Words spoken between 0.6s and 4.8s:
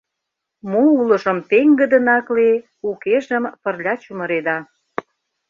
Мо улыжым пеҥгыдын акле, Укежым пырля чумыреда!